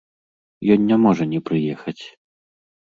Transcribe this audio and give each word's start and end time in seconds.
Ён 0.77 0.81
не 0.93 0.97
можа 1.05 1.23
не 1.37 1.45
прыехаць. 1.53 1.99